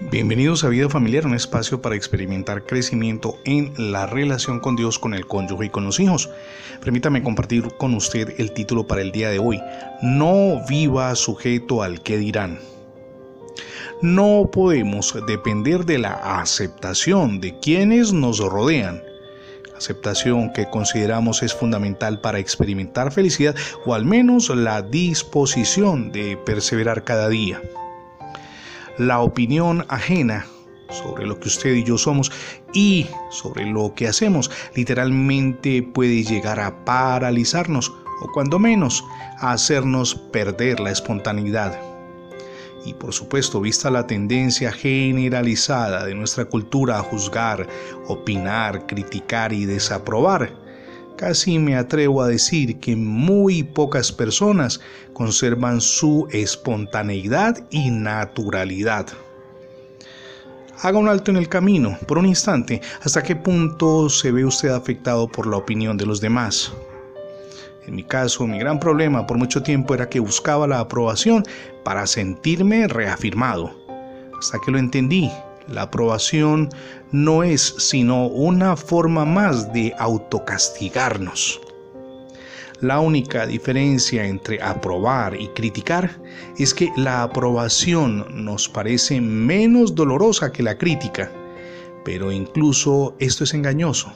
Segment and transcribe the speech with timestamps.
[0.00, 5.12] Bienvenidos a Vida Familiar, un espacio para experimentar crecimiento en la relación con Dios, con
[5.12, 6.30] el cónyuge y con los hijos.
[6.82, 9.60] Permítame compartir con usted el título para el día de hoy.
[10.02, 12.58] No viva sujeto al que dirán.
[14.00, 19.02] No podemos depender de la aceptación de quienes nos rodean.
[19.76, 23.54] Aceptación que consideramos es fundamental para experimentar felicidad
[23.84, 27.60] o al menos la disposición de perseverar cada día
[28.98, 30.46] la opinión ajena
[30.90, 32.30] sobre lo que usted y yo somos
[32.72, 39.04] y sobre lo que hacemos literalmente puede llegar a paralizarnos o cuando menos
[39.38, 41.80] a hacernos perder la espontaneidad.
[42.84, 47.68] Y por supuesto, vista la tendencia generalizada de nuestra cultura a juzgar,
[48.08, 50.61] opinar, criticar y desaprobar,
[51.22, 54.80] Casi me atrevo a decir que muy pocas personas
[55.12, 59.06] conservan su espontaneidad y naturalidad.
[60.82, 64.70] Haga un alto en el camino, por un instante, hasta qué punto se ve usted
[64.70, 66.72] afectado por la opinión de los demás.
[67.86, 71.44] En mi caso, mi gran problema por mucho tiempo era que buscaba la aprobación
[71.84, 73.72] para sentirme reafirmado,
[74.36, 75.30] hasta que lo entendí
[75.68, 76.68] la aprobación
[77.10, 81.60] no es sino una forma más de autocastigarnos.
[82.80, 86.20] La única diferencia entre aprobar y criticar
[86.58, 91.30] es que la aprobación nos parece menos dolorosa que la crítica,
[92.04, 94.12] pero incluso esto es engañoso.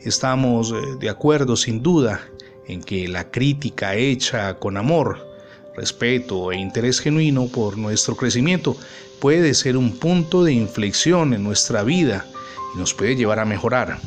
[0.00, 2.20] Estamos eh, de acuerdo sin duda
[2.66, 5.31] en que la crítica hecha con amor,
[5.76, 8.76] respeto e interés genuino por nuestro crecimiento
[9.20, 12.26] puede ser un punto de inflexión en nuestra vida
[12.74, 13.98] y nos puede llevar a mejorar.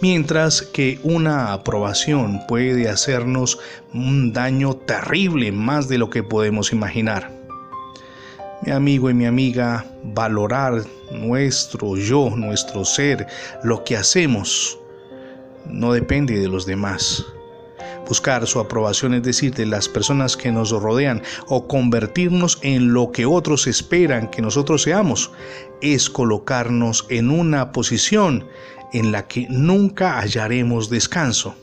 [0.00, 3.58] Mientras que una aprobación puede hacernos
[3.94, 7.30] un daño terrible más de lo que podemos imaginar.
[8.66, 13.26] Mi amigo y mi amiga, valorar nuestro yo, nuestro ser,
[13.62, 14.78] lo que hacemos,
[15.66, 17.24] no depende de los demás
[18.08, 23.12] buscar su aprobación, es decir, de las personas que nos rodean, o convertirnos en lo
[23.12, 25.30] que otros esperan que nosotros seamos,
[25.80, 28.46] es colocarnos en una posición
[28.92, 31.54] en la que nunca hallaremos descanso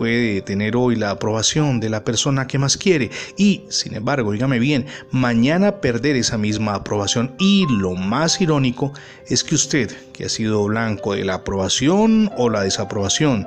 [0.00, 4.58] puede tener hoy la aprobación de la persona que más quiere y, sin embargo, dígame
[4.58, 7.34] bien, mañana perder esa misma aprobación.
[7.38, 8.94] Y lo más irónico
[9.26, 13.46] es que usted, que ha sido blanco de la aprobación o la desaprobación,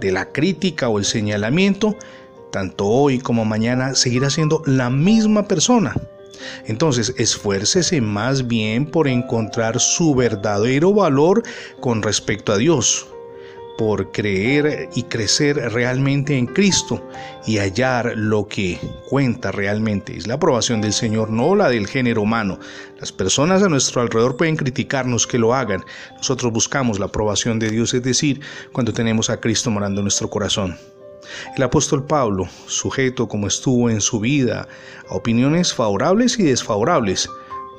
[0.00, 1.96] de la crítica o el señalamiento,
[2.50, 5.94] tanto hoy como mañana seguirá siendo la misma persona.
[6.66, 11.44] Entonces, esfuércese más bien por encontrar su verdadero valor
[11.78, 13.06] con respecto a Dios
[13.76, 17.02] por creer y crecer realmente en Cristo
[17.46, 18.78] y hallar lo que
[19.08, 20.16] cuenta realmente.
[20.16, 22.58] Es la aprobación del Señor, no la del género humano.
[23.00, 25.84] Las personas a nuestro alrededor pueden criticarnos que lo hagan.
[26.16, 28.40] Nosotros buscamos la aprobación de Dios, es decir,
[28.72, 30.76] cuando tenemos a Cristo morando en nuestro corazón.
[31.56, 34.68] El apóstol Pablo, sujeto como estuvo en su vida
[35.08, 37.28] a opiniones favorables y desfavorables,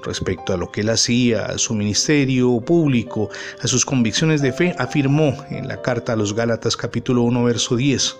[0.04, 3.30] respecto a lo que él hacía, a su ministerio público,
[3.62, 7.76] a sus convicciones de fe, afirmó en la carta a los Gálatas capítulo 1 verso
[7.76, 8.16] 10,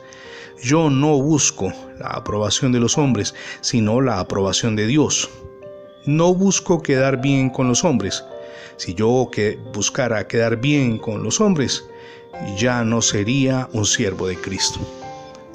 [0.64, 5.30] yo no busco la aprobación de los hombres, sino la aprobación de Dios.
[6.06, 8.24] No busco quedar bien con los hombres.
[8.78, 11.84] Si yo que buscara quedar bien con los hombres,
[12.58, 14.80] ya no sería un siervo de Cristo.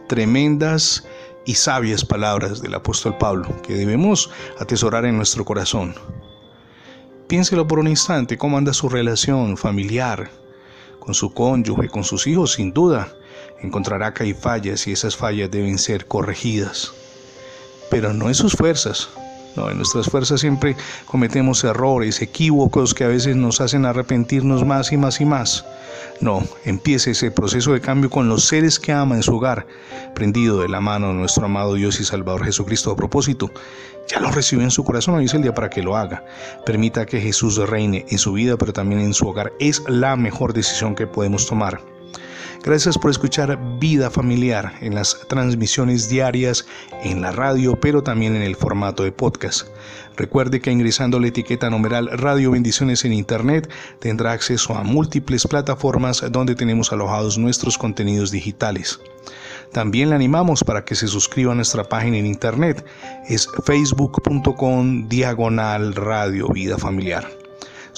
[0.09, 1.05] Tremendas
[1.45, 5.95] y sabias palabras del apóstol Pablo que debemos atesorar en nuestro corazón.
[7.29, 10.31] Piénselo por un instante, cómo anda su relación familiar
[10.99, 13.13] con su cónyuge, con sus hijos, sin duda.
[13.61, 16.95] Encontrará que hay fallas y esas fallas deben ser corregidas.
[17.91, 19.11] Pero no en sus fuerzas,
[19.71, 20.77] en nuestras fuerzas siempre
[21.07, 25.65] cometemos errores, equívocos que a veces nos hacen arrepentirnos más y más y más.
[26.21, 29.67] No, empiece ese proceso de cambio con los seres que ama en su hogar,
[30.15, 32.91] prendido de la mano de nuestro amado Dios y Salvador Jesucristo.
[32.91, 33.51] A propósito,
[34.09, 36.25] ya lo recibió en su corazón, hoy es el día para que lo haga.
[36.65, 39.53] Permita que Jesús reine en su vida, pero también en su hogar.
[39.61, 41.81] Es la mejor decisión que podemos tomar.
[42.65, 46.67] Gracias por escuchar Vida Familiar en las transmisiones diarias
[47.03, 49.69] en la radio, pero también en el formato de podcast.
[50.17, 53.71] Recuerde que ingresando la etiqueta numeral Radio Bendiciones en Internet
[54.01, 59.01] tendrá acceso a múltiples plataformas donde tenemos alojados nuestros contenidos digitales.
[59.73, 62.85] También le animamos para que se suscriba a nuestra página en internet.
[63.29, 67.48] Es facebook.com diagonal radio vida familiar.